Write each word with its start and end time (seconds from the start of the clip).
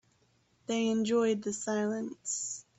They 0.65 0.87
enjoyed 0.87 1.43
the 1.43 1.53
silence. 1.53 2.65